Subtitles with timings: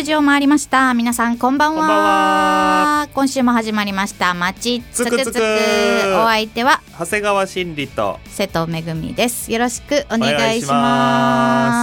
[0.00, 0.94] 10時を回りました。
[0.94, 3.06] 皆さんこんばんは。
[3.12, 4.32] 今週も始まりました。
[4.32, 5.42] 街つくつくつく。
[5.42, 8.18] お相手は長谷川真理と。
[8.24, 9.52] 瀬戸めぐみです。
[9.52, 10.72] よろしくお願いしま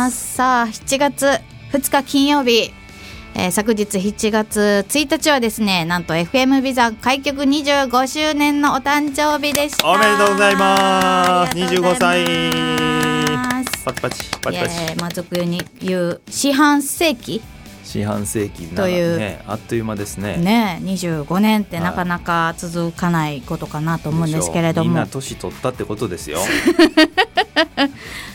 [0.08, 0.34] ます。
[0.34, 1.28] さあ7月
[1.74, 2.74] 2日金曜日。
[3.36, 9.88] えー昨日7月1日はですねなんと FM ビザ開局25周年のお誕生日でした。
[9.88, 11.52] おめでとうございます。
[11.52, 13.86] ありがとうござい25ます。
[13.86, 14.96] パチパチパチパチ。
[15.00, 17.44] まあ俗に言う四半世紀
[17.88, 19.18] 四半世紀なという。
[19.18, 20.38] ねあっという間ですね。
[20.38, 21.86] ね25年ってはい。
[21.86, 26.40] なかなか続かないことかなと思うんですけれども、みんな年取ったってことですよ。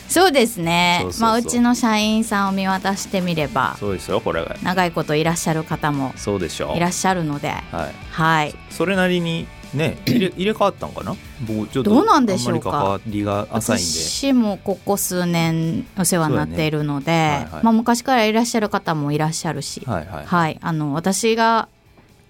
[0.09, 1.05] そうですね。
[1.19, 4.55] まあうちの社員さんを見渡してみればそうですよこれが。
[4.63, 7.49] 長いこといらっしゃる方もそうでしょいらっしゃるので。
[7.49, 7.95] はい。
[8.11, 8.55] はい。
[8.69, 11.15] それなりにね入れ入れ替わったんかな？
[11.41, 12.99] 僕ちょっとどうなんでしょうか。
[13.49, 17.63] 私もここ数年お世話になっているので、はいはい。
[17.63, 20.25] まあ、昔からいらっしゃる方もいらっしゃるし、はいはい。
[20.25, 21.67] はい、あの私が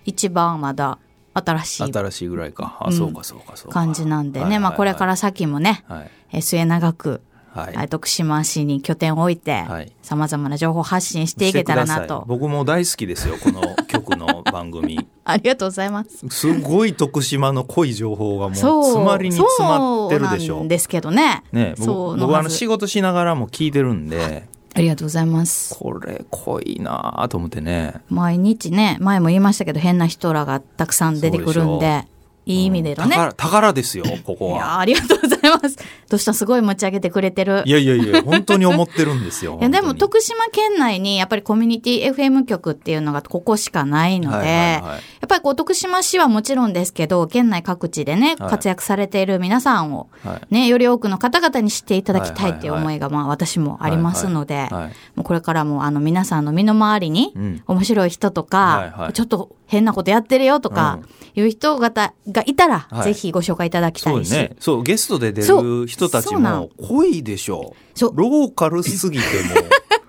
[0.05, 0.97] 一番まだ
[1.33, 2.77] 新しい新しいぐらいか。
[2.79, 3.73] あ、うんそうかそうかそうか。
[3.73, 4.59] 感じなんでね、はいはいはい。
[4.61, 6.41] まあ、これから先もねはい。
[6.41, 7.21] 末永く
[7.53, 7.75] はい。
[7.75, 9.91] はい、徳島市に拠点を置いてはい。
[10.01, 12.25] さまざまな情報発信していけたらなと。
[12.27, 15.07] 僕も大好きですよこの 曲の番組。
[15.23, 16.27] ありがとうございます。
[16.29, 21.43] すごい徳島の濃い情報がもう詰まりに詰まってるでしょそうですけどね。
[21.51, 24.47] ねそう僕僕あの仕事しながらも聞いてるんで。
[24.75, 25.75] ありがとうございます。
[25.75, 28.01] これ濃いなあと思ってね。
[28.09, 32.07] 毎日ね前も言いましたけど変な人らがたくさん出てくるんで
[32.45, 33.15] いい意味でのね。
[33.15, 35.77] 宝宝ですよ ここいやはありがとうございます。
[36.09, 37.63] どうしたすごい持ち上げてくれてる？
[37.65, 48.49] いやいやいや本当に思ってるんですよ いやでも徳島県内にやっぱりコミュニティ FM 局っていうのがここしかないので、はいはいはいやっぱりこう徳島市はもちろんですけど県内各地でねはい。
[48.49, 50.53] 活躍されている皆さんをはい。
[50.53, 54.71] ねより多くの方々に知っていただきたいっていうはいはい思いがまあ私もありますので、はい。
[55.15, 57.63] もうこれからもあの皆さんの身の回りにうん。
[57.67, 59.13] 面白い人とか、はいはい。
[59.13, 60.99] ちょっと変なことやってるよとか
[61.33, 63.03] いう人方がいたら、はい。
[63.05, 64.55] ぜひご紹介いただきたいし、そうね。
[64.59, 68.11] そうゲストで出る人たちも濃いでしょそう。
[68.15, 69.67] ローカルすぎても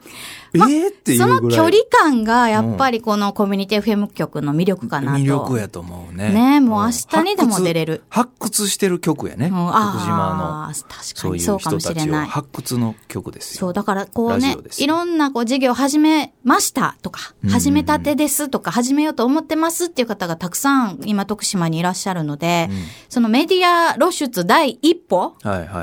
[0.55, 5.19] えーっていそうの距離感がやっぱりこのコミュニティ FM 局の魅力かなと。
[5.19, 6.33] 魅力やと思うね。
[6.33, 8.65] ねもう明日にでも出れる発掘。
[8.69, 9.47] してる曲やね。
[9.47, 12.27] うん徳島あー確かのそういうにそうかもしれない。
[12.29, 13.61] 発掘の曲ですよ。
[13.61, 22.77] そう、だからこうねいろんなこう事業始めましたとか、うん始めたてですとか、始めようと思ってますっていう方がたくさん今徳島にいらっしゃるので、うん
[23.09, 25.35] そのメディア露出第一歩。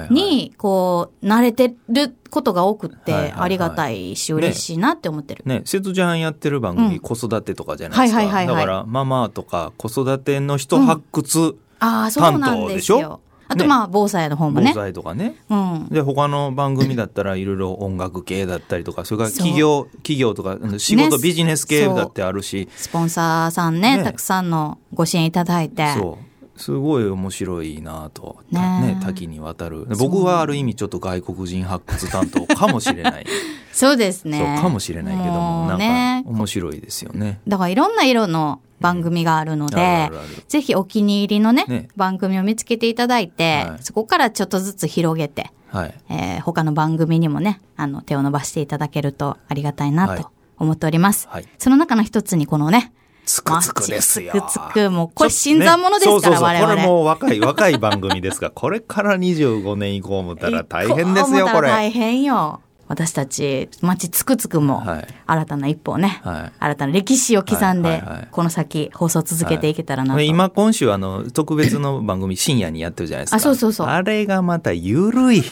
[0.10, 5.44] に、こう、慣れてることが多くって、ありがたいし、嬉しいなって思ってる。
[5.46, 8.18] ね、瀬戸ちゃんやってる番組、うん子育てとかじゃないですか。
[8.18, 13.20] はいはいはいはいだから、ママとか子育ての人発掘、ああ、そうなん担当でですしょよ。
[13.52, 14.74] あとまあ、防災の方も防ね。
[14.74, 15.36] 災とかね。
[15.50, 15.88] うん。
[15.90, 25.94] で他の番組だったらいろいろ音楽系だったりとかそれからそう企業企業とかうん仕事、ねビジネス系だってあるしスポンサーさんね、ねたくさんのご支援いただいて。
[25.98, 28.60] そうすごい面白いなと、ね
[28.96, 29.86] ね多岐にわたる。
[29.98, 33.26] 僕はある意味ちょっと外国人発掘担当かもしれない、
[33.74, 34.60] そうですね。
[34.62, 37.40] かもしれないけどもうなんねか面白いですよね。
[37.48, 40.12] だからいろんな色の番組があるので、
[40.48, 41.88] ぜひお気に入りのねね。
[41.96, 43.84] 番組を見つけていただいて、はい。
[43.84, 45.94] そこからちょっとずつ広げて、はい。
[46.10, 50.22] えー他の番組にもね、あの、手を伸ばしていただけるとありがたいなはい。
[50.22, 51.28] と思っております。
[51.30, 51.46] はい。
[51.60, 52.92] その中の一つにこのね、
[53.32, 54.34] つくつくですよ。
[54.34, 61.70] つくつくもうこれ新参者ですからね我々これもう若い若い番組ですがこれから 25年以降思ったら大変ですよこれ。
[61.70, 62.62] 大変よ。
[62.88, 70.18] 私たち、町つくつくもはい、新たな一歩をね、はい新たな歴史を刻んではいはいはい、この先放送続けていけたらなと。
[70.18, 73.38] ね今今週あの特別の番組深夜にやってるじゃないですか。
[73.38, 75.44] あそうそうそうあれがまたゆるい。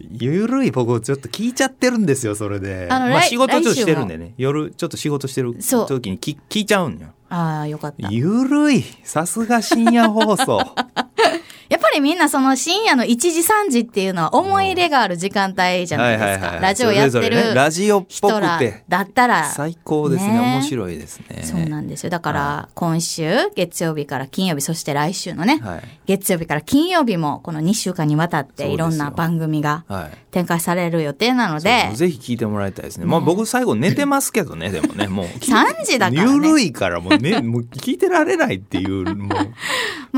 [0.00, 2.88] ゆるい僕ちょっと聞いちゃってるんですよそれで。
[2.90, 7.08] あの来まあ仕事ちょっとしてるんでね夜ちょっと仕事してるそう時に聞聞いちゃうんよ。
[7.30, 8.08] ああ、よかった。
[8.10, 10.60] ゆるいさすが深夜放送。
[11.68, 16.58] やっぱりみんなその深夜の1時3時っていうのは思い入れがある時間帯じゃないですか。
[16.60, 19.44] ラジオやってるラジオっぽくてだったら。
[19.50, 21.42] 最高ですねね面白いですね。
[21.42, 22.10] そうなんですよ。
[22.10, 30.18] だから、今週、月曜日から金曜日、そして来週のね、はい月曜日から金曜日も、この2週間にわたっていろんな番組がはい。
[30.30, 33.06] 展開される予定なのでぜひ聞いてもらいたいですね。
[33.06, 35.26] まあ僕最後寝てますけどね、でもね、もう。
[35.26, 39.54] 3時だからね ゆるいからもうね、もう聞いてられないっていう、もう。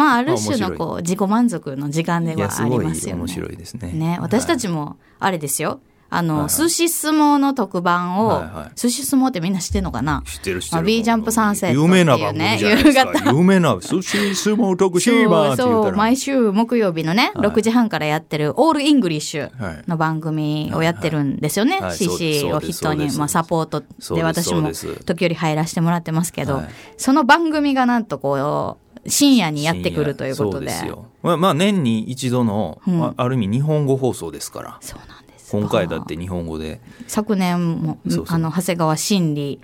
[0.00, 3.20] まあ、ある種のこう、自己満足の時間ではありますよね。
[3.20, 3.92] 面白いですね。
[3.92, 4.70] ね、私たちも。
[4.70, 5.80] も、あれですよ。
[6.12, 10.22] あの、はいはい寿司相撲の特番を、はいはい寿司相撲ってみんな知ってんのかな？
[10.24, 10.76] 知ってる知ってる。
[10.76, 13.10] まあ B ジャンプサンセット有名な番組じゃないですか。
[13.10, 15.96] っていうね有名な寿司相撲特集版って言そうう、たら。
[15.96, 21.72] 毎週木曜日のね、はい6時半からやってるオールイングリッシュはいの番組をやってるんですよね。
[21.74, 24.72] はいはい CC を筆頭に、まあサポートそうで私も
[25.04, 30.66] 時折入らせてもらってますけど、はいその番組がなんとこう、深夜にやってくるということで。
[30.66, 31.06] ですよ。
[31.22, 34.78] まあ、まあ年に一度の、うんまあある意味日本語放送ですから。
[34.80, 35.56] そうなんです。
[35.56, 36.80] 今回だって日本語で。
[37.06, 37.98] 昨年も
[38.28, 39.60] あの長谷川真理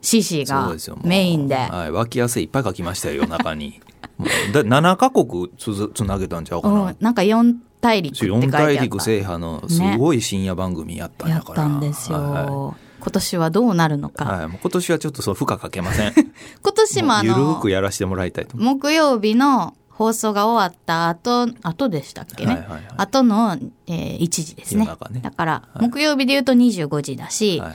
[0.00, 0.96] CC がそうですよ。
[0.96, 1.90] もうメインではい。
[1.90, 3.80] 脇汗いっぱいかきましたよ、夜中に。
[4.52, 6.74] だ7カ国つづつなげたんちゃうかな。
[6.74, 11.62] うんなんか4大陸って書いてあ四った大陸制覇のすごい深夜番組やったんやっやから。
[11.62, 14.58] たんですよ、は今年はどうなるのか、いはい。
[14.60, 16.12] 今年はちょっとそう負荷かけません。
[16.62, 23.58] 今年もあゆるくやらせてもらいたいと思木曜日の放送が終わった後後でしたっけね、はいはいはい後の、
[23.88, 27.64] えー1時ですねねだから、木曜日で言うと25時だし、う。
[27.64, 27.74] はい。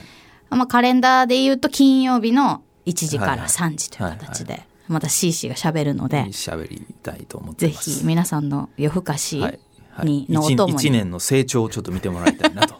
[0.50, 8.00] まあ、カレンダーで言うと金曜日の1時からはいはい3時という形で、また CC が喋るので、喋りたいと思ってぜます。
[8.00, 9.60] ひ皆さんの夜更かしはい。
[9.96, 12.76] はい、に、のお一供に一年の成長をちょっと見てもらいたいなと。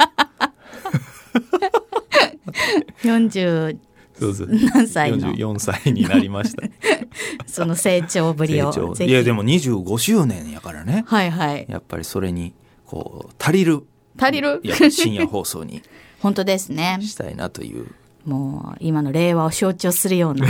[3.04, 3.78] 40
[4.20, 4.48] そうそう。
[4.74, 6.64] 何歳の44歳になりました。
[7.48, 11.04] その成長ぶりをいやでも25周年やからね。
[11.08, 11.66] はいはい。
[11.68, 12.54] やっぱりそれに
[12.86, 13.84] こう足りる。
[14.20, 14.62] 足りる？
[14.92, 15.82] 深夜放送に。
[16.22, 17.00] 本当ですね。
[17.02, 17.88] したいなという。
[18.26, 20.48] もう今の令和を象徴するような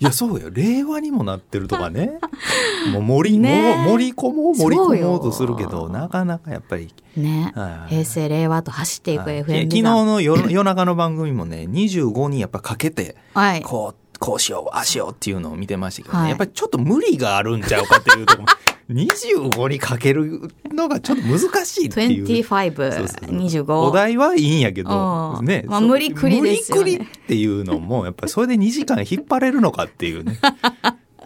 [0.00, 0.50] いやそうよ。
[0.50, 2.18] 令和にもなってるとかね。
[2.92, 3.76] もう盛り、ね。
[3.86, 6.92] もう盛り込もう盛り込もうとするけどなかなかやっぱり。
[7.16, 7.70] ね、はい。
[7.70, 9.44] はい平成令和と走っていくはい。
[9.44, 13.62] FM 昨日の夜 夜中の番組もね25にやっぱかけてはい。
[13.62, 16.28] こうこうしようああしようっていうのを見てましたけどね、はい。
[16.30, 18.48] やっぱりちょっと無理があるんちゃうかっていうとこも
[18.90, 22.26] 25にかけるのがちょっと難しいっていう。
[22.26, 25.64] そうそうそう2525お題はいいんやけど、うんね。
[25.66, 30.38] まあ無理くりですよね無理くりっていうのも、やっぱりそれで2時間引っ張れるのかっていうね。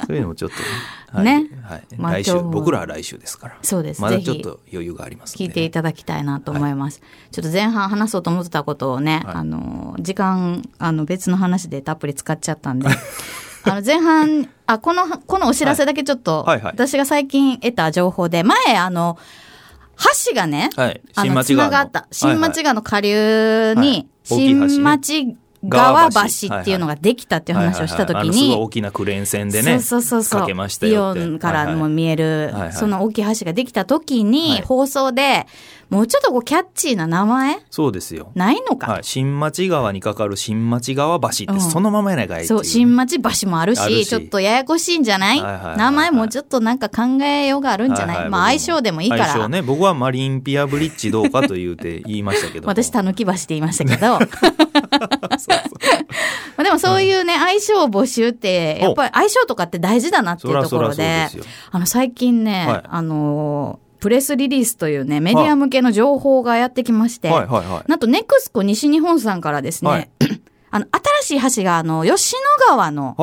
[0.06, 0.50] そういうのもちょっ
[1.12, 1.32] とね。
[1.32, 1.82] はい、ねはい。
[1.96, 3.58] まあ来週、僕らは来週ですから。
[3.62, 7.02] そうですまだちょっと余裕がありますので、聞いていただきたいなと思います。
[7.32, 12.88] ちょっと前半話そうと思ってたことをね、はいあの、時間、あの、別の話でたっぷり使っちゃったんで、
[13.64, 16.56] あの、前半、あ、この、このお知らせだけちょっと、はい。
[16.56, 16.72] はいはい。
[16.75, 19.19] 私が最近得た情報で、前、あの、
[20.26, 21.00] 橋がね、はい。
[21.14, 21.70] あの、新町川の。
[21.70, 28.28] つながった、新町川の下流に、新町川橋っていうのができたっていう話をした時はいはいはい。
[28.28, 29.81] あのすごいに大、きなクレーン船でね。
[29.81, 30.40] そうそうそうそう。
[30.43, 31.22] かけましたイよって。
[31.22, 31.90] オンからもはいはい。
[31.90, 32.72] 見える、はいはい。
[32.72, 34.62] その大きい橋ができた時に、はい。
[34.62, 35.46] 放送で、
[35.90, 37.58] もうちょっとこうキャッチーな名前？
[37.70, 38.31] そうですよ。
[38.35, 39.05] ないのか、はい。
[39.05, 41.61] 新町川にかかる新町川橋ってうん。
[41.61, 48.31] そのままやないかいっていそう、ね新町橋もあるしちょっとややこしいんじゃない,、名前もうちょっとなんか考えようがあるんじゃない、はいはい。
[48.31, 49.26] まあ相性でもいいから。
[49.26, 49.62] 相性ね。
[49.62, 52.69] 僕はマリンピアブリッジどうかと言うて言いましたけども。
[52.73, 54.19] 私、たぬき橋って言いましたけど。
[56.58, 61.29] まあでもそういうね、相性募集って、やっぱり相性とかって大事だなっていうところで。
[61.70, 62.82] あの最近ね、はい。
[62.88, 67.46] あのー、プレスリリースというね、メディア向けの情報がやってきまして、はい。
[67.46, 67.67] はい。
[67.67, 67.90] はい。
[67.90, 70.10] なんとネクスコ西日本さんからですね、はい。
[70.70, 70.86] あの、
[71.22, 73.17] 新しい橋があの、吉野川の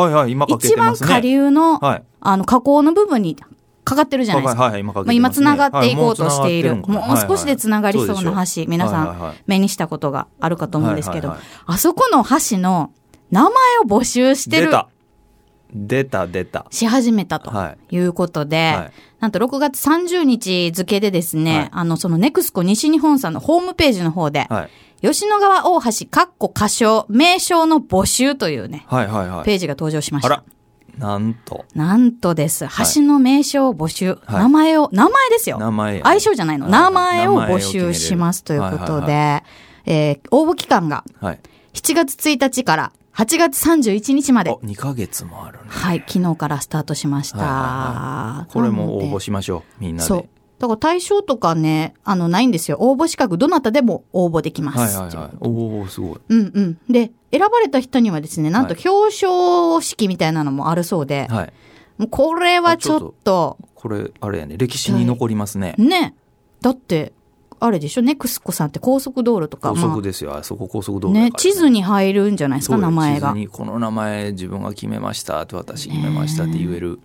[0.47, 0.95] 一番。
[0.95, 2.03] 下流の、はい。
[2.19, 3.37] あの、河口の部分に
[3.83, 4.63] かかってるじゃないですか。
[4.63, 4.71] はい。
[4.73, 5.45] はい、今かけまあ、てます、今つね。
[5.45, 6.71] ながっていこうとしている。
[6.71, 6.79] はい。
[6.79, 9.07] もうもう少しでつながりそうな橋、はいはい皆さはい。
[9.07, 9.19] はい。
[9.19, 9.35] はい。
[9.35, 11.37] ん目にしたことがあるかと思うんですけど、はい。
[11.37, 11.47] はい。
[11.67, 12.91] あそこの橋の
[13.31, 13.51] 名前
[13.83, 14.87] を募集してる、出た。
[15.73, 16.27] 出た。
[16.27, 16.65] 出た。
[16.71, 17.95] し始めたとはい。
[17.95, 24.69] いうことで、はいなんと6月30日付でですね、はいあの、そのネクスコ西日本さんのホームページの方で、はい。
[25.01, 29.45] 吉野川大橋、かっこ歌唱、名称の募集というね、はいはいはい。
[29.45, 30.43] ページが登場しましたあら。。
[30.99, 31.65] なんと。
[31.73, 32.67] なんとです。
[32.95, 34.09] 橋の名称を募集。
[34.09, 35.57] はい名前を、名前ですよ。
[35.57, 36.65] 名前相性じゃないの。
[36.65, 39.43] はい名前を募集しますということで、は
[39.87, 41.39] えー応募期間がはい。
[41.73, 44.59] 7月1日から8月31日までお、。
[44.59, 45.65] 2ヶ月もあるね。
[45.69, 47.37] はい、昨日からスタートしました。
[47.37, 47.55] はいはい
[48.39, 49.81] はいこれも応募しましょう。
[49.81, 50.07] みんなで。
[50.07, 50.29] そう。
[50.59, 52.77] だから対象とかね、あの、ないんですよ。
[52.79, 54.97] 応募資格、どなたでも応募できます。
[54.97, 55.37] はいはいはい。
[55.39, 56.19] おおすごい。
[56.27, 56.77] うんうん。
[56.91, 61.53] で、選ばれた人にはですね、なんとはい表彰式みたいなのもあるそうで、はい。
[61.97, 64.57] もうこれはちょっと、これ、あれやね。
[64.57, 65.75] 歴史に残りますね。
[65.77, 66.15] ね。
[66.61, 67.13] だって、
[67.59, 68.01] あるでしょ？
[68.01, 69.69] ネクスコさんって高速道路とか。
[69.69, 76.99] 高速ですよ、まあ、あそこ高速道路、ね、地図に入るんじゃないですか名前がこの名前自分が決めましたって私決めましたって言える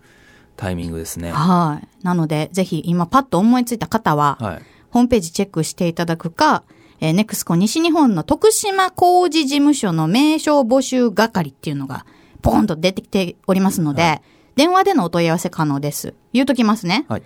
[0.56, 1.88] タイミングですね、ね、はい。
[2.04, 6.64] なのでぜひ今パッと思いついた方は、はい、ホームページチェックしていただくか
[7.02, 12.04] えー、ネクスコ西日本の徳島工事事務所の名称募集係っていうのが
[12.42, 14.22] ポンと出てきておりますので、はい、
[14.56, 16.12] 電話でのお問い合わせ可能です。
[16.34, 17.06] 言うときますね。
[17.08, 17.22] はい、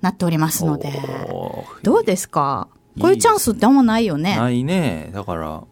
[0.00, 0.92] なっておりますので、
[1.82, 2.68] どうですか？
[3.00, 4.30] こういうチャンスってあんまないよね。
[4.30, 5.10] いいねないね。
[5.12, 5.62] だから、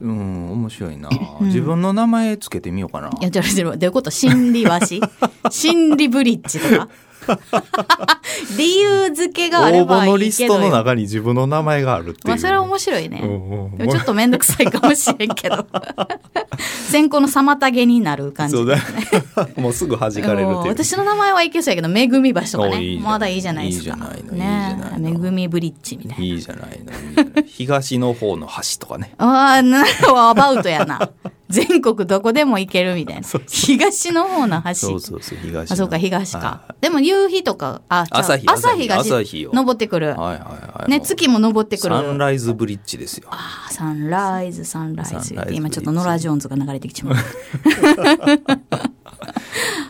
[0.00, 1.08] うん、面白いな、
[1.40, 3.08] うん、自分の名前つけてみようかな。
[3.08, 4.10] いや、じゃあ、どういうこと？
[4.10, 5.00] 心理和紙
[5.50, 6.88] 心理ブリッジとか？
[8.56, 10.72] 理由付けがあれ応募のばいいリストのけどよ。
[10.72, 13.20] 中に自分の名前があるっていう、まあ、それは面白いね。
[13.22, 15.66] うんうんちょっとめんどくさいかもしれんけど。
[16.90, 18.76] 先行の妨げになる感じそうだ
[19.56, 22.76] もうすぐ弾かれるっていう私の名前はいけそうやけど、めぐみ橋とかね。
[22.76, 23.82] おいいじゃないまだいいじゃないですか。
[23.82, 26.24] いいじゃないのいいじゃねないのめぐみブリッジみたいな。
[26.24, 31.10] いいじゃないの東の方の橋とかねああ、なアバウトやな。
[31.52, 33.28] 全国どこでも行けるみたいな。
[33.46, 34.74] 東の方の橋。
[34.74, 36.74] そうそうそう東のあ、そうか、東かは。
[36.80, 40.08] でも夕日とか、あ、朝日朝日が朝日よ登ってくるい。
[40.10, 41.94] はいはいはいね、月も登ってくる。
[41.94, 45.48] サンライズブリッジですよあーサンライズ、サンライズサンライ。
[45.48, 47.16] ズ今ちょっとノラ・ジョーンズが流れてきちまう。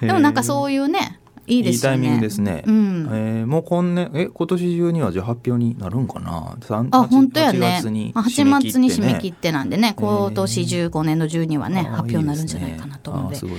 [0.04, 1.98] でもなんかそういうね、いいですよね。
[1.98, 2.62] いいタイミングですね。
[2.66, 6.56] うんえーもう今年、え、今年中にはじゃあ発表になるんかな？
[6.60, 8.12] 三あ、本当や8ね月に。
[8.14, 13.52] あ8月に締め切っってなんでね、今年15年度中にはね、発表になるんじゃないかなと思うのでいいす、ね。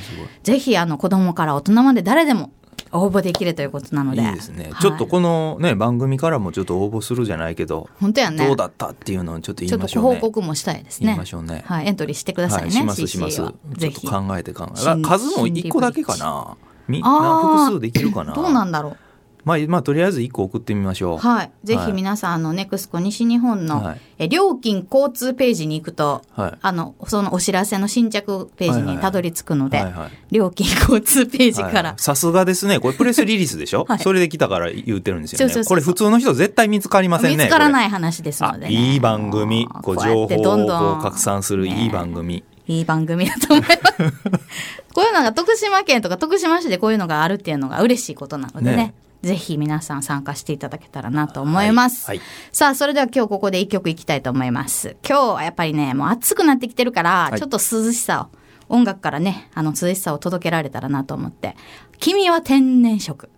[0.43, 2.51] ぜひあの子供から大人まで誰でも
[2.91, 4.21] 応募できるということなので。
[4.21, 8.45] いいですね、はいちょっとこのね番組からもちょっと応募するじゃないけど、本当やね。
[8.45, 10.09] どうだったっていうのをちょっと言ちょっといましょうね。
[10.09, 11.07] ご報告もしたいですね。
[11.07, 12.65] 言いましょうねはい、エントリーしてくださいね。
[12.65, 13.35] はい、しますします。
[13.35, 13.53] ちはょっ。
[13.53, 15.01] と考えて考え。
[15.01, 16.55] 数も一個だけかな。
[16.87, 18.33] み複数できるかな？
[18.33, 18.97] どうなんだろう？
[19.45, 21.17] まあまあとりあえず一個送ってみましょう。
[21.17, 21.51] はい。
[21.65, 32.79] ぜひはい皆さん、あの、ネクスコ西日本の、はいえ料金交通ページに行くと、はいあの、そのお知らせの新着ページにたどり着くので、はいはい料金交通ページから、さすがですね。
[32.79, 35.39] これプレスリリースでしょ、 はいそれで来たから言ってるんですよね。
[35.39, 37.43] そうそうそうそうこれ普通の人絶対見つかりませんね。
[37.43, 37.71] 見つからい。
[37.73, 38.73] ない話ですので、あ、ね。
[38.73, 39.67] いい番組。
[39.81, 42.45] こう情報をどんどんこう拡散するいい番組。
[42.67, 43.77] いい番組だと思います。
[44.93, 48.75] こういうのが徳島県とか徳島市でこういうのがあるっていうのが嬉しいことなのでね。
[48.75, 48.93] ね
[49.24, 52.08] ぜひ皆さん参加していただけたらなと思います。
[52.08, 54.98] はいはいさあ、それでは今日ここで一曲いきたいと思います。
[55.08, 61.55] 今日はやっぱりね、もう暑くなってきてるから、はいちょっと涼しさを、音楽からね、あの涼しさを届けられたらなと思って。
[62.00, 63.29] 君は天然色。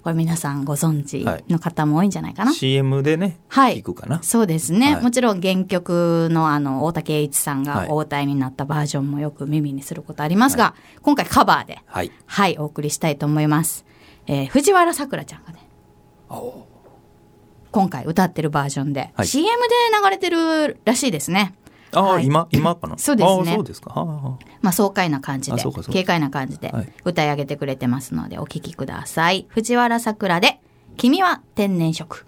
[0.00, 3.78] お、これ皆さんご存知の方も多いんじゃないかな？CM でね、はい。
[3.80, 4.22] 聞くかな？
[4.22, 5.02] そうですね、はい。
[5.02, 7.88] もちろん原曲のあの大竹栄一さんはい。
[7.88, 12.10] がお歌いになったバージョンもよく耳にすることありますが、今回カバーではい。
[12.26, 13.84] はいお送りしたいと思います、
[14.26, 15.68] えー藤原さくらちゃんがね
[16.28, 16.66] お
[17.72, 19.26] 今回歌ってるバージョンで、はい。
[19.26, 21.54] CM で流れてるらしいですね
[21.92, 22.96] ああ、はい今、今かな？
[22.98, 23.90] そうですねそうですか。
[23.90, 30.60] はまあ爽快な感じで軽快な感じではい歌い上げてくれてますのでお聴きください藤原さくらで
[30.96, 32.26] 「君は天然色」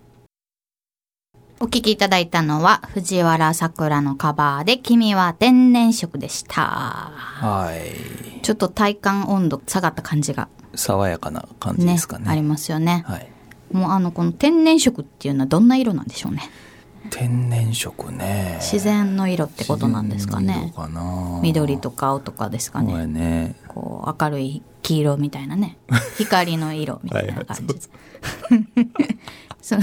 [1.61, 8.40] お聴きいただいたのは藤原さくらのカバーで「君は天然色」でしたはい。
[8.42, 12.25] ちょっと体感温度下がった感じが爽やかな感じねですかね。
[12.28, 13.28] ありますよね、はい。
[13.73, 16.50] もうあのこの天然色っていうのはどんな色なんでしょうね
[17.11, 18.59] 天然色ね。
[18.61, 20.73] 自然の色ってことなんですかね。
[21.42, 23.56] 緑とか青とかですかねやね。
[23.68, 25.78] こう明るい黄色みたいなね
[26.18, 27.88] 光の色みたいな感じ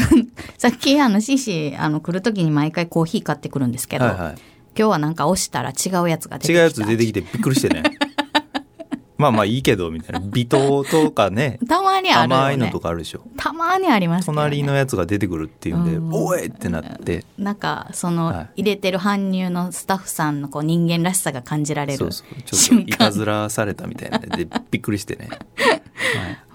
[0.57, 4.35] さっきあのシシあの来る時に毎回コーヒー買ってくるんですけど、はいはい。
[4.77, 7.83] 今日はなんか押したら違うやつが出てきた違うやつ出てきてびっくりしてね。
[9.19, 10.25] まあまあいいけど、みたいな。
[10.31, 11.59] 微糖とかね。
[11.67, 13.21] たまにあるよね甘いのとかあるでしょ。
[13.35, 17.25] たまにありますね、隣のやつが出てくるっていうんで、うんおいってなって。
[17.37, 22.41] なんかその、はい入れてる搬入のスタッフさんのこう人間らしさが感じられるそうそう。
[22.43, 25.29] ちょっ瞬といた間ずらされたみたいなでびっくりしてね。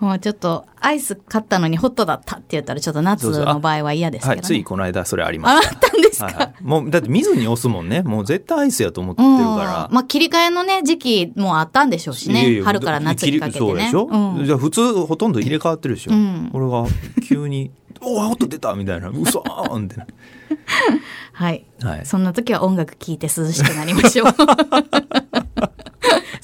[0.00, 4.36] もうちょっとアイス買ったのにホットだったって言ったらちょっと夏の場合は嫌ですけどね。
[4.36, 5.68] はい、ついこの間それありまああし。
[5.74, 8.02] ったんですか、はいはい、もうだって見ずに押すもんね。
[8.02, 9.36] もう絶対アイスやと思ってるうん。
[9.56, 12.50] から、まあ切り替えのね時期もあったんでしょうしね。
[12.50, 13.66] いや春から夏にかけてね。
[13.66, 14.44] そうでしょ、うん。
[14.46, 16.50] じゃあ普通ほとんど入れ替わってるでしょ、うん。
[16.52, 16.84] 俺が
[17.26, 17.70] 急に
[18.02, 19.96] 「おおホット出た!」みたいな「うそーん!」って。
[19.96, 20.06] な
[21.32, 22.06] はい、はい。
[22.06, 24.26] そんな時は音楽聴いて涼しくなりましょう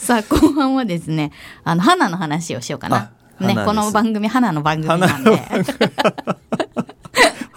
[0.00, 1.30] さあ後半はですね
[1.62, 3.12] あの花の話をしようかな。
[3.38, 5.30] ねこの番組花の番組なんで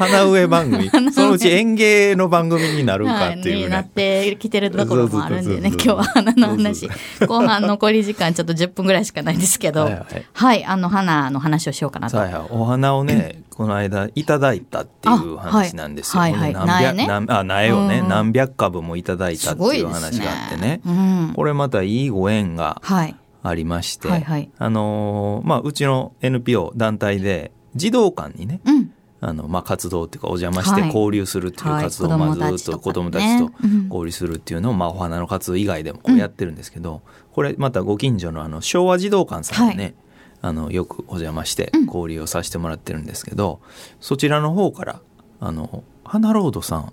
[0.05, 0.89] 花植え番組。
[1.11, 3.61] そのうち園芸の番組になるかはい、ってい。
[3.61, 6.89] うになっね、てきてるところもあるんでね今日は花の話
[7.27, 9.05] 後半残り時間ちょっと10分ぐらい。
[9.05, 9.37] しかない。
[9.37, 9.93] んですけどはい。
[9.93, 10.05] はい。
[10.33, 10.65] はい。
[10.65, 12.17] あの花の話をしようかなと
[12.51, 14.23] お花をね、この間い。
[14.23, 14.61] ただい。
[14.61, 15.11] たってい。
[15.11, 16.23] う話なんですよ。
[16.23, 16.33] あはい。
[16.33, 16.53] はい。
[16.53, 16.95] はい。
[16.95, 19.03] 何百何あ苗をね、うん何百株もい。
[19.03, 19.35] ただい。
[19.35, 19.81] たすってい。
[19.81, 20.79] う話があってね。
[20.85, 22.05] うん、これまたい。
[22.05, 22.09] い。
[22.09, 23.15] ご縁がはい。
[23.45, 24.21] ありまして、はい。
[24.21, 24.49] はい。
[24.57, 28.92] あのーまあうちの NPO 団体で児童館にね、うん
[29.25, 30.89] あのまあ、活動っていうかお邪魔してはい。
[30.89, 31.83] 交流するっていうはい。
[31.83, 33.85] 活動をまあ子供たちずっと子供たちとうん。
[33.85, 37.01] 交流するっていうのを、まあ、お花の活動以外でもこうやってるんですけど、
[37.31, 39.95] これまたご近所のあの昭和児童館さんにね、はい。
[40.41, 41.85] あのよくお邪魔してうん。
[41.85, 43.61] 交流をさせてもらってるんですけど、
[44.01, 44.99] そちらの方から
[45.39, 46.91] 「あの花ロードさん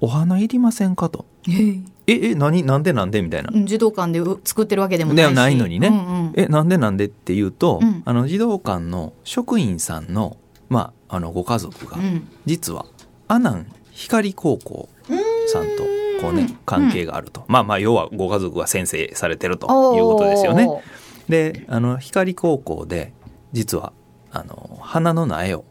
[0.00, 1.24] お花いりませんか?」と。
[1.48, 3.50] へえ「ええ何なんでなんで?」みたいな。
[3.64, 5.18] 児童館でう作ってるわけでもないし。
[5.22, 5.88] ではないのにね。
[5.88, 5.98] うんう
[6.28, 6.32] ん。
[6.36, 8.02] えなんでなんでって言うと、うん。
[8.04, 10.36] あの児童館の職員さんの,、
[10.68, 12.26] まあ、あのご家族が、うん。
[12.46, 12.86] 実は
[13.28, 14.88] 阿南光高校
[15.46, 15.84] さんと
[16.22, 20.68] こうね関係があると、まあまあ要はご家族が先生されてるということですよね。
[21.28, 23.12] であの光高校で
[23.52, 23.92] 実は
[24.30, 25.64] あの花の苗を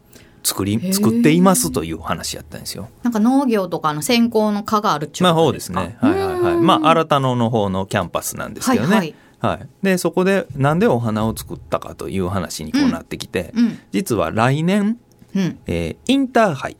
[0.44, 2.88] 作り作っていますという話やったんですよ。
[3.02, 5.96] なんか農業とかの専攻の科があるっちゅうまあそうことでかですすね。
[6.00, 6.56] はいはいはい。
[6.58, 8.96] まあ新田野の方のキャンパスなんですけどね。
[8.96, 9.68] はいはい。
[9.82, 13.78] でそこでなんでお花を作ったかという話にこうなってきて、うん。
[13.90, 14.98] 実は来年、
[15.34, 15.58] うん。
[15.66, 16.76] えーインターハイ、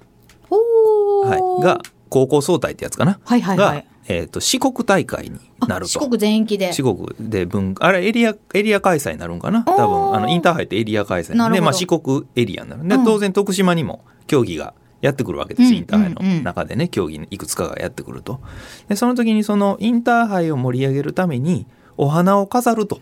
[0.50, 3.76] はい、が高校総体ってやつかな、はいはいはい。
[3.78, 6.00] が、えー、と四国大会になると。
[6.00, 6.72] あ四国全域で。
[6.72, 9.62] 四国で文あれエリアエリア開催になるんかな？
[9.64, 12.86] 多分あのインターハイってエリア開催で、まあ、四国エリアになる。
[12.86, 13.04] でうん。
[13.04, 15.76] 当然徳島にも競技がやってくるわけです、うん。
[15.76, 18.40] インターハイの中でね競技いくつかがやってくると。
[18.88, 21.66] でその時にそのインターハイを盛り上げるために
[21.96, 23.00] お花を飾ると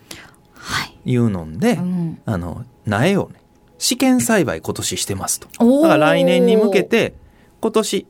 [0.54, 3.39] はい、いうので、うん、あの苗をね
[3.80, 5.48] 試験栽培今年してますと。
[5.82, 7.14] だから来年に向けて
[7.60, 8.06] 今年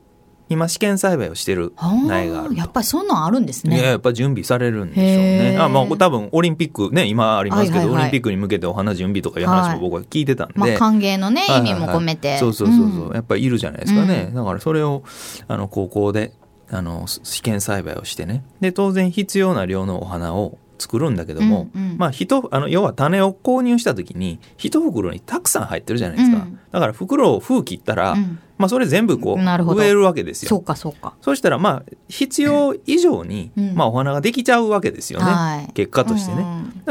[0.48, 2.54] 今試験栽培をしてる苗があると。
[2.56, 5.56] やっぱりそんなんあるんですいやねやっぱ準備されるんでしょうね。
[5.60, 8.00] あまあ多分オリンピックね今ありますけど、はいはいはい。
[8.00, 10.54] オリンピックに向けてお花準備とかいう話も僕は聞いてたんで。
[10.56, 11.70] まあ歓迎のねはいはいはい。
[11.70, 12.36] 意味も込めて。
[12.38, 13.14] そうそうそうそう、ん。
[13.14, 14.34] やっぱりいるじゃないですかね、うん。
[14.34, 15.04] だからそれを
[15.46, 16.32] あの高校で
[16.68, 18.42] あの試験栽培をしてね。
[18.60, 21.98] で当然必要な量のお花を作るんだけども、うんうん。
[21.98, 26.58] まあ一あの要は種を購入した時に一袋にたくさん入ってるじゃないですか、うん。
[26.70, 28.38] だから袋を封切ったら、うん。
[28.58, 30.48] まあそれ全部こう植えるわけですよ。
[30.48, 31.14] そうかそうか。
[31.20, 33.74] そうしたらまあ必要以上に、うん。
[33.74, 35.72] まあお花ができちゃうわけですよね、はい。
[35.72, 36.44] 結果としてね。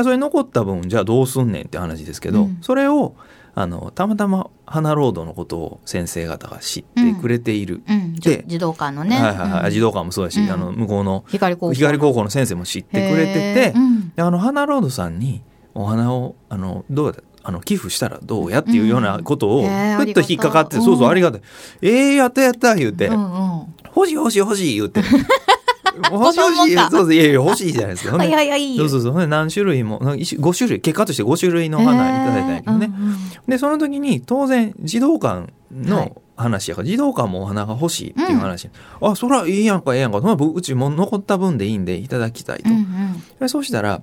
[0.03, 2.57] それ残った分じゃあどうすんねんって話ですけど、うん。
[2.61, 3.15] それを
[3.61, 8.15] あのたまたま花ロードのことを先生方が知ってくれている、うん。
[8.15, 9.17] じで児童館のね。
[9.17, 9.63] はいはいはい。
[9.65, 9.71] うん。
[9.71, 10.49] 児童館もそうだし、うん。
[10.49, 13.73] あの向こうの光高校光高校の先生も知ってくれてて
[14.15, 15.41] であの花ロードさんに
[15.75, 21.41] お花をあのどうやあの寄付したらどうやっていうようなことをふっと引っかかって、そうそうありがたい。
[21.81, 25.01] えー、やったやった言うて、うんうん欲しい欲しい欲しい言って
[26.11, 26.39] 欲しい。
[26.39, 38.69] 欲しいそうそういやいや欲しいじゃないですか、はいはいはいそうそうそう何種類も5種類結果として5種類の花いただいたんやけどね、うんうんでその時に当然児童館はいの話やから、児童館もお花が欲しいっていう話、
[39.01, 44.01] あそらいいやんかええやんかうちも残った分でいいんでいただきたいと、うんうんでそうしたら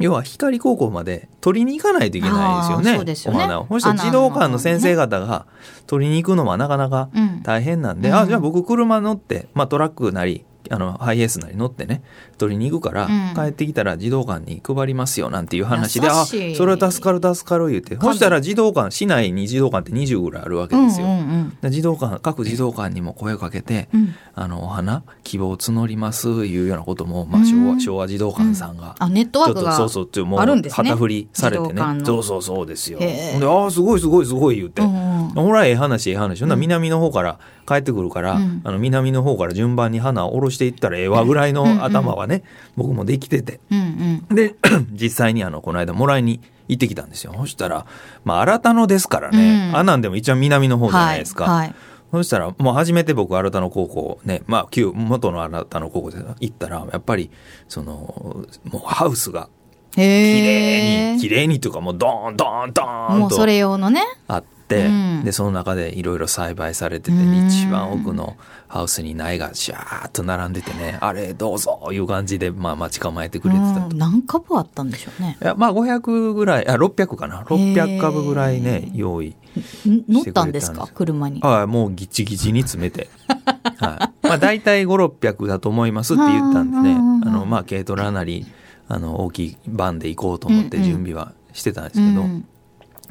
[0.00, 5.46] 要は光高校まで取りに行かないといけないですよねねお花をそしたら児童館の先生方が
[5.86, 12.02] 取りに行くのはなかなかうん大変なんで、うんあじゃあ僕車乗って、まあ、トラックなりあのハイエースなり乗ってね
[12.38, 13.34] 取りに行くから、うん。
[13.34, 16.56] 帰ってきたら児童館に配りますよなんていう話であ優しい。
[16.56, 17.96] それは助かる助かる言って。
[17.96, 21.06] かそしたら児童館市内に児童館って20ぐらいあるわけですよ。
[21.06, 24.14] うんうんで児童館各児童館にも声をかけて、うん。
[24.34, 27.80] あのお花希望を募りますいうようなことも、まあ、昭和うん。
[27.80, 30.88] 昭和児童館さんが、あネットワークがちょっとそうそうっていうもうあるんですね。
[30.88, 31.94] 旗振りされて児童館の。
[32.00, 32.98] ねそうそうそうですよ。
[33.00, 35.28] へえほんでああすごいすごいすごい言って、うんうん。
[35.30, 36.40] ほらええ話ええ話。
[36.40, 38.60] ほんなら南の方から帰ってくるから、うん。
[38.64, 42.42] あの南の方から順番に花を下ろしていったらええわぐらいの頭はね、
[42.76, 43.60] 僕もできてて。
[43.70, 44.36] うんうん。
[44.36, 44.54] で
[44.92, 47.34] 実際にあのこの間もらいに行ってきたんですよ。
[47.36, 47.86] そしたら
[48.24, 49.76] まあ新田野ですからね、うん。
[49.76, 51.44] 阿南でも一番南の方じゃないですか。
[51.44, 51.66] はい。
[51.68, 51.74] はい
[52.10, 57.28] そしたらもう初めて僕新田の高校ねまあ旧元の新田の高校で行ったらやっぱり
[57.66, 59.48] そのもうハウスが
[59.94, 63.18] 綺麗に綺麗にというかもうドーンドーンドーンと。
[63.18, 64.02] もうそれ用のね。
[64.26, 64.53] あって、
[64.86, 65.24] うん。
[65.24, 67.46] でその中でいろいろ栽培されてて、うん。
[67.46, 68.36] 一番奥の
[68.68, 73.86] ハウスに苗がシャーッと並んでてねあれどうぞいう感じで、まあ、待ち構えてくれてたと。
[73.86, 73.98] うん。
[73.98, 75.38] 何株あったんでしょうね。
[75.40, 77.42] いやまあ500ぐらいあ600かな。
[77.44, 79.28] 600株ぐらいね用意
[79.88, 80.88] ん乗ったんですか？
[80.94, 81.40] 車に。
[81.42, 83.08] あもうギチギチに詰めて、
[83.78, 86.98] はい、まあ大体5600だと思いますって言ったんでねうん。
[86.98, 88.46] うんうんあのまあ軽トラなり
[88.88, 90.90] あの大きいバンで行こうと思ってうんうん。
[90.90, 92.44] 準備はしてたんですけど、うん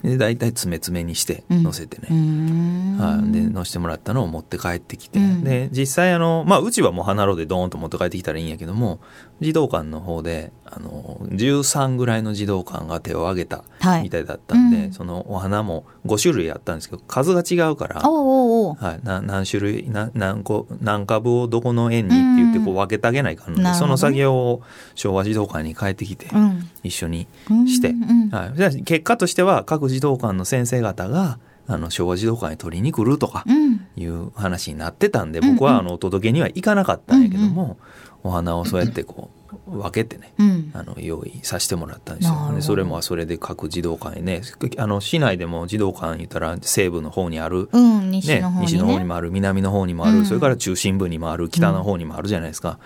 [0.03, 1.63] で大体詰め詰めにしてうん。
[1.63, 2.97] 乗せてね、うーん。
[2.97, 5.43] はい、で乗せてもらったのを持って帰ってきて、うん。
[5.43, 8.99] で実際あの、まあ、うちはもう花ロでドーンと持って帰ってきたらいいんやけども
[9.41, 14.03] 児童館の方であの13ぐらいの児童館が手を挙げたはい。
[14.03, 14.93] みたいだったんで、うん。
[14.93, 17.99] そのお花も5種類あったんですけど数が違うから。
[17.99, 24.61] はい、な何種類な何個何株をどこの園にって言ってこう分けてあげないかんので、なるほどその作業を
[24.95, 26.69] 昭和児童館に帰ってきてうん。
[26.83, 28.29] 一緒にうんして、うん。
[28.29, 33.73] はい、じゃあ結果としては各児童館の先生方があの昭和児童館に取りに来るとかうん。
[33.95, 37.77] いう話になってたんで、僕はあのお届けには行かなかったんやけども、
[38.23, 39.29] お花をそうやってこ
[39.67, 40.71] う分けてねうん。
[40.73, 42.33] あの用意させてもらったんですよ。
[42.33, 44.41] なるほどでそれもそれで各児童館にね
[44.77, 48.71] あの市内でも児童館言ったら西部の方にある、うん、西ねの方にね。
[48.71, 52.79] 西の方にもある南の方にもある、うんそれから中心部にもある北の方にもあるじゃないですか。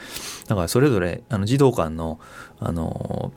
[0.48, 2.20] だからそれぞれあの児童館の
[2.60, 3.32] あの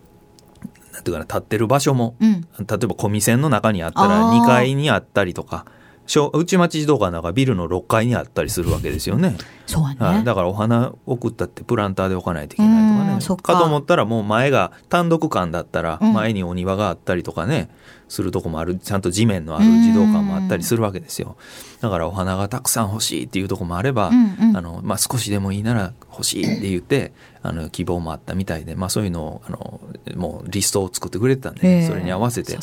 [0.92, 2.40] なんていうかな立ってる場所もうん。
[2.40, 2.48] 例
[2.82, 4.40] えば小見線の中にあったらあー。
[4.40, 5.66] 2階にあったりとか
[6.06, 9.36] 小内町児童館なんかビルの6階にあったりするわけですよね。
[9.66, 9.96] そうやね。
[10.00, 10.24] はい。
[10.24, 13.36] だからお花送ったってプランターで置かないといけないとかね。
[13.42, 13.52] か。
[13.54, 16.12] かと思ったらもう前が単独館だったらうん。
[16.12, 17.70] 前にお庭があったりとかね、
[18.10, 21.36] するとこもあるちゃんと地面のある児童館もあったりするわけですよ。
[21.80, 24.56] だからお花がたくさん欲しいっていうとこもあれば、うんうん。
[24.56, 29.80] あのまあ、少しでもいいなら欲しいって言ってあの希望もあったみたいで、まあ、そういうのをあの
[30.16, 32.58] もうリストを作ってくれてたんで、へえそれに合わせて。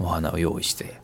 [0.00, 1.00] お花を用意して。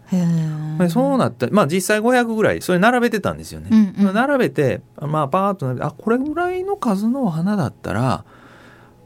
[0.78, 4.14] でそうなったまあ実際500ぐらいそれ並べてたんですよね、うんうん。
[4.14, 8.24] 並べてまあパーッとあこれぐらいの数のお花だったら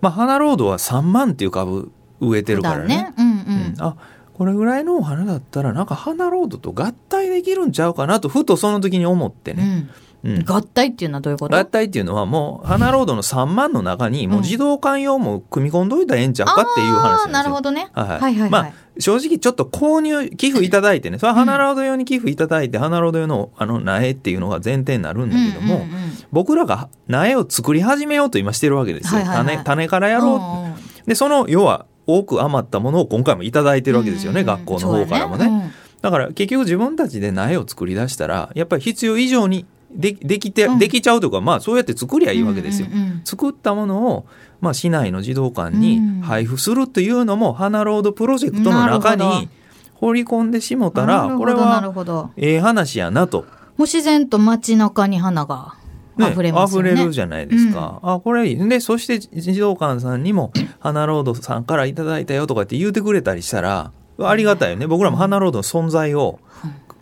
[0.01, 3.14] まあ花ロードは3万っていう株植えてるからね。
[3.16, 3.37] うんううん
[3.75, 3.75] ん。
[3.79, 3.97] あ
[4.40, 9.90] これぐらいのお花だったらなんか花ロードと合体できるんちゃうかなとふとその時に思ってね、
[10.24, 10.35] うん。
[10.37, 10.44] うん。
[10.46, 11.59] 合体っていうのはどういうこと？
[11.59, 17.33] 合体っていうのはもう花ロードの3万の中にもう児童館用も組み込んどいたらええんちゃうかっていう話なですよ。
[17.33, 17.90] なんるほどね。
[17.92, 18.20] はいはい。
[18.20, 18.50] はいはい。
[18.50, 26.12] まあ正直ちょっと購入寄付いただいてねそれは花ロード用に寄付いただいて、花ロード用のあの苗っていうのが前提になるんだけども、うんうんうん。
[26.33, 29.57] 僕らが苗を作り始めようと今してるわけですよ、はいはいはい。
[29.57, 31.07] 種種からやろう、んん。
[31.07, 31.85] でその要は
[32.18, 34.49] 多く余ったものを今回もいただいてるわけですよね、うん。
[34.49, 35.73] うん学校の方からもね。
[36.03, 40.79] だから結局自分たちで苗を作り出したらやっぱり必要以上にでできて、うん。
[40.79, 44.27] できちゃうというかまあそうやって作りゃいいわけですよ、うんうんうん作ったものを、
[44.61, 49.49] まあ、市内の児童館に配布するというのも、花ロードプロジェクトの中に
[49.94, 52.31] 放り込んでしもたならこれは。
[52.37, 53.46] ええ話やなと、も
[53.79, 55.75] う自然と街中に花が
[56.16, 56.90] ね、溢れますよね。
[56.90, 58.68] 溢れるじゃないですか、あこれいい。
[58.68, 63.92] でそして児童館さんにも「花ロードさんからいただいたよ」とかって言うてくれたりしたら
[64.23, 64.87] ありがたいよね。
[64.87, 66.40] 僕らも花ロードの存在を、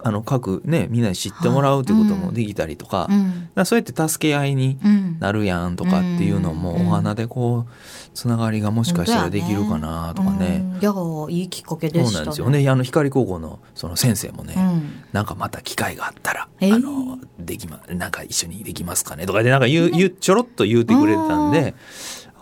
[0.02, 3.66] あの各ねみんなに知ってもらうということもできたりとか,、うん。
[3.66, 5.18] そうやって助け合いにうん。
[5.18, 7.72] なるやんとかっていうのも、うんお花でこう
[8.14, 10.62] つながりがもしかしたらできるかなとかね。
[10.62, 10.92] うんいや、
[11.40, 12.06] いいきっかけでしたね。
[12.06, 12.68] そうなんですよね。
[12.68, 15.02] あの光高校のその先生もね、うん。
[15.12, 21.74] なんかまた機会があったら、えーあのできまなんか一緒にできますかねとかでなんか言う、言うちょろっと言うてくれてたんで、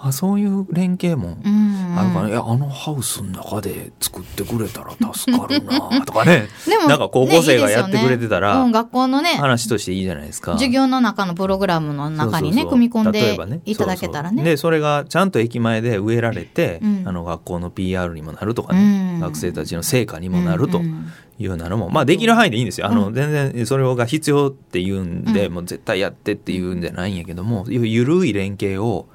[0.09, 1.77] あそういう連携もうん。
[1.99, 6.49] あるかな、いやあのハウスの中で作ってくれたら助かるな とかね。
[6.67, 10.53] でもなんか高校生がやってくれてたら、ねいいねうん、学校のね、話としていいじゃないですか。
[10.53, 14.43] 授業の中のプログラムの中にね、組み込んでいただけたらね。
[14.43, 17.03] でそれがちゃんと駅前で植えられて、うん。
[17.07, 19.21] あの学校の PR にもなるとかね、うん。
[19.21, 22.87] 学生たちの成果にもなるとうんうんいうようなのも、まあできる範囲でいいんですよ。
[22.87, 25.55] あの、うん全然それが必要っていうんで、うん。
[25.55, 29.07] もう絶対やってっていうんじゃないんやけどもゆゆるい連携を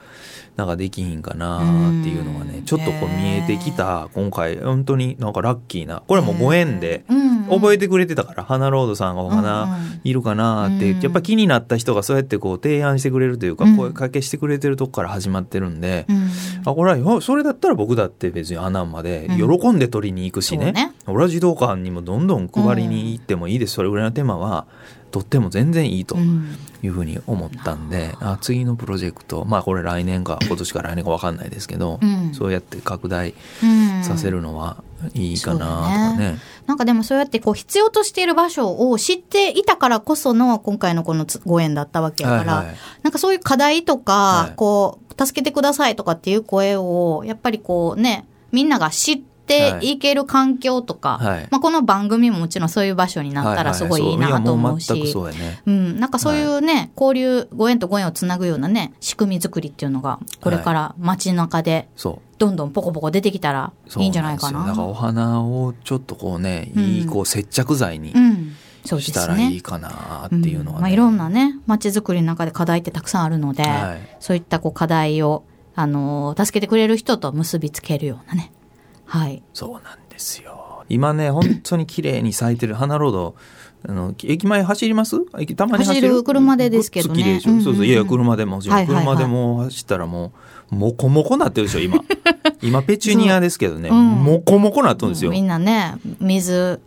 [0.62, 1.62] なんかできひんかなっ
[2.04, 2.66] ていうのがね、うん。
[2.66, 4.60] ちょっとこう見えてきた今回。
[4.60, 7.04] 本当になんかラッキーなこれもご縁で
[7.50, 11.02] 覚えてくれてたから花ロードさんがお花、いるかなって、うん。
[11.02, 13.78] やっぱ気になった人がそうやってこう提案してくれるというか、うん。
[13.78, 16.30] 声かけしてくれてるとこから始まってるんで、うん。
[16.64, 19.60] あこれはよそれだったら僕だって別にアナンまでうん。
[19.60, 24.66] 喜んで取りに行くしね俺は児童館にもどんどん配りに行ってもいいです、それぐらいの手間は
[25.12, 26.56] とっても全然いいとうん。
[26.84, 32.34] いうふうに思ったんで、あ次のプロジェクトまあこれ来年か 今年か来年か分かんないですけど、うん。
[32.34, 34.78] そうやって拡大うんさせるのは
[35.14, 36.40] いいかなとかだね。
[36.66, 42.76] なんかでもそうやってこう必要としている場所を知っていたからこその今回のこのつご縁だったわけやから、はいはい。
[43.04, 44.56] なんかそういう課題とか、はい。
[44.56, 49.31] こう、助けてくださいとかっていう声を、やっぱりこうね、みんなが知って
[49.82, 49.98] い。
[49.98, 51.48] ける環境とか、はい。
[51.52, 55.14] まあこの番組ももちろんそういう場所になったらすごいいいなと思うし、
[55.66, 62.32] うん、なんかそういうね、交流、ご縁とご縁をつなぐようなね、仕組み作りっていうのが、これから街中でそう。
[62.38, 64.60] どんどんポコポコ出てきたらいいんじゃないかな。
[64.60, 66.84] そうですよだからお花をちょっとこうね、うん。
[66.84, 69.28] いいこう接着剤にうん、そうでした。
[69.28, 70.80] らいいかなっていうのはね。
[70.80, 70.82] ん。
[70.82, 74.18] まあ、いろんなね、街づくりの中で課題ってたくさんあるので、はい。
[74.20, 75.44] そういったこう課題を、
[75.76, 78.52] あのー助けてくれる人と結びつけるようなね。
[79.12, 79.44] はい。
[79.54, 80.86] そうなんですよ。
[80.88, 83.36] 今ね、本当に綺麗に咲いてる花ロード、
[83.88, 85.18] あの駅前走ります？
[85.38, 86.24] 駅たまに走る？
[86.24, 87.52] 車でですけどねごっつ綺麗でしょ？
[87.52, 87.86] うんうんうんそうそう。
[87.86, 88.60] いや車でも。
[88.60, 90.32] はいはいはい車でも走ったらも
[90.72, 92.00] う、もこもこなってるでしょ、今。
[92.64, 95.32] 今、ペチュニアですけどね、そううんもこもこなってるんですよ。
[95.32, 96.80] みんなね、水、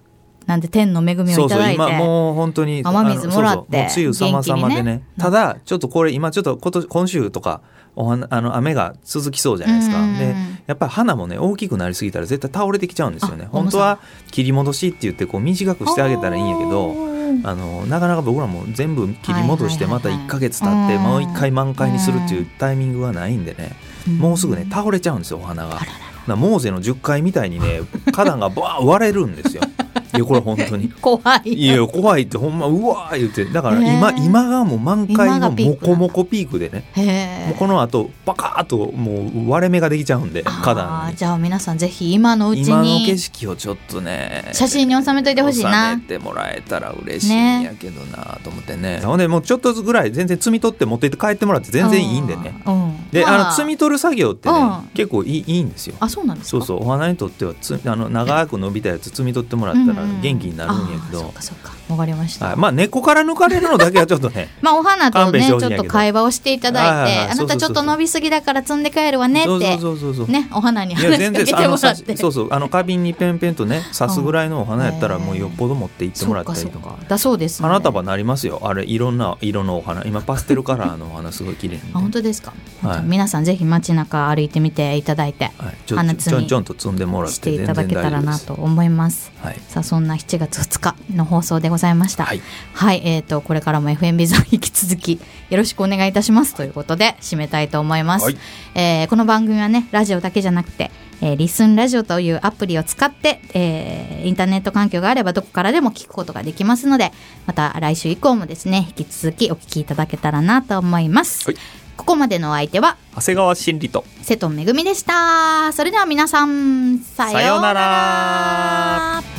[0.47, 1.75] なんて天の恵みをそそういうただいて。
[1.77, 7.63] 今もう本当に雨水もらってあのそうそうもう梅雨様々でねねただちょっとこれ今ちょっと今年今週とか
[7.97, 10.35] お花あの雨が続きそうじゃないですか、で
[10.67, 13.45] やっぱり花もね大きくなりすぎたら絶対倒れてきちゃうんですよね。
[13.45, 20.25] あ本当は切り戻しって言ってこう短くしてあげたらいいんやけどどあのなかなか僕らも全部切り戻してまたはいはいはい。
[20.25, 21.03] はい1ヶ月経ってうん。
[21.03, 23.73] もう1回満開にするっていうタイミングがないんでね。
[24.19, 25.81] もうすぐね倒れちゃうんですよお花が。
[26.27, 27.81] モーゼの10回みたいにね
[28.13, 29.63] 花壇がバーン割れるんですよ。
[30.15, 30.89] いやこれ本当に。
[31.01, 31.53] 怖い。
[31.53, 33.45] いや怖いってほんまうわー言って。
[33.47, 37.45] だから今今がもう満開のモコモコピークでね。
[37.49, 41.17] もうこの後バカーッともう割れ目ができちゃうんで花壇に。
[41.17, 45.93] じゃあ皆さんぜひ今のうち今の景に色をちょっとね写真に収めといてほしいな。
[45.93, 49.01] 収めてもらえたら嬉しいんやけどなと思ってね。
[49.05, 52.55] ほんでもうちょっとずつぐらい全然摘み取って持って行って帰ってもらって全然いいんでね。
[52.67, 53.11] うん。
[53.11, 54.89] で、まあ、の摘み取る作業ってね、うん。
[54.95, 55.95] 結構いいいいんですよ。
[56.01, 56.59] あそうなんですか？
[56.59, 56.87] そうそう。
[56.87, 61.29] お花にとってはつあの長く伸びたやつ摘み取ってもらったら元気になるんやけど。
[61.29, 61.75] っ、かそっか。
[61.89, 70.29] わかりました、はい、まあ猫から抜かれるのだけはちょっとね まあお花とねちょっと会話をしていただいて、あなたちょっと伸びすぎだから積んで帰るわねってそうそうそうそう。
[70.31, 72.17] ねお花に話しかけてもらって。
[72.17, 72.49] さそうそう。
[72.51, 76.97] あの花瓶にペンペンとね刺すぐらいのお花やったらうんもうよっぽど持って行ってもらったりとか。
[77.07, 77.69] だそうですね。
[77.69, 78.63] 花束なりますよ。
[78.65, 80.05] あれいろんな色のお花。
[80.05, 83.03] 今パステルカラーのお花すごい綺麗あ本に、当ですか、はい。
[83.05, 89.31] 皆さんぜひ街中歩いてみていただいてはい、ちょ花摘みちょんちょんと積んでもらっしてていただけたらなと思います。
[89.43, 89.61] はい。
[89.69, 92.25] さあそんな7月2日の放送でございました。
[92.25, 92.43] はい。
[92.73, 96.57] はい、えー、とこれからも FM ビザ引き続きよろしくお願いいたします。
[96.57, 98.37] ということで締めたいと思います、はい。
[98.75, 100.91] えーこの番組はねラジオだけじゃなくて、
[101.23, 107.13] えーリスンラジオというアプリを使って、えーインターネット環境があればどこからでも聞くことができますので
[107.47, 111.57] また来週以降もですね引き続きお聞きいただけたらなと思います、はい。
[111.97, 115.73] ここまでのお相手は長谷川真理と瀬戸めぐみでした。
[115.73, 119.34] それでは皆さんさようなら